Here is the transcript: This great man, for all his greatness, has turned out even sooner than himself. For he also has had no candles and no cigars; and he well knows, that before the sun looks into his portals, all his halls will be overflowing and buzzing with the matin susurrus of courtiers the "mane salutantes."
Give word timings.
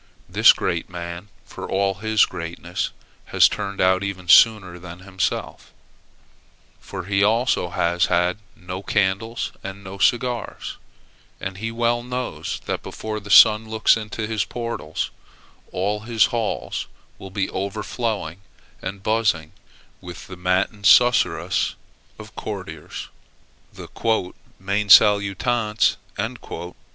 This 0.27 0.51
great 0.51 0.89
man, 0.89 1.27
for 1.45 1.69
all 1.69 1.93
his 2.01 2.25
greatness, 2.25 2.89
has 3.25 3.47
turned 3.47 3.79
out 3.79 4.01
even 4.03 4.27
sooner 4.27 4.79
than 4.79 5.01
himself. 5.01 5.71
For 6.79 7.03
he 7.03 7.23
also 7.23 7.69
has 7.69 8.07
had 8.07 8.39
no 8.55 8.81
candles 8.81 9.51
and 9.63 9.83
no 9.83 9.99
cigars; 9.99 10.77
and 11.39 11.59
he 11.59 11.71
well 11.71 12.01
knows, 12.01 12.61
that 12.65 12.81
before 12.81 13.19
the 13.19 13.29
sun 13.29 13.69
looks 13.69 13.95
into 13.95 14.25
his 14.25 14.43
portals, 14.43 15.11
all 15.71 15.99
his 15.99 16.25
halls 16.33 16.87
will 17.19 17.29
be 17.29 17.47
overflowing 17.51 18.41
and 18.81 19.03
buzzing 19.03 19.51
with 20.01 20.25
the 20.25 20.35
matin 20.35 20.81
susurrus 20.83 21.75
of 22.17 22.33
courtiers 22.35 23.09
the 23.71 23.87
"mane 24.57 24.89
salutantes." 24.89 25.97